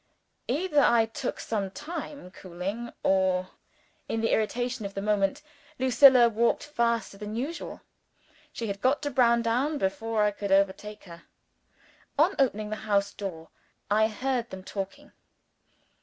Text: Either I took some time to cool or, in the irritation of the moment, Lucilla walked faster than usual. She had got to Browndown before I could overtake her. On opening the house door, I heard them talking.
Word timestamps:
Either 0.47 0.81
I 0.81 1.05
took 1.05 1.39
some 1.39 1.69
time 1.69 2.31
to 2.31 2.31
cool 2.39 2.91
or, 3.03 3.49
in 4.09 4.19
the 4.19 4.31
irritation 4.31 4.83
of 4.83 4.95
the 4.95 5.01
moment, 5.03 5.43
Lucilla 5.77 6.27
walked 6.27 6.63
faster 6.63 7.19
than 7.19 7.35
usual. 7.35 7.81
She 8.51 8.65
had 8.65 8.81
got 8.81 9.03
to 9.03 9.11
Browndown 9.11 9.77
before 9.77 10.23
I 10.23 10.31
could 10.31 10.51
overtake 10.51 11.03
her. 11.03 11.25
On 12.17 12.33
opening 12.39 12.71
the 12.71 12.77
house 12.77 13.13
door, 13.13 13.49
I 13.91 14.07
heard 14.07 14.49
them 14.49 14.63
talking. 14.63 15.11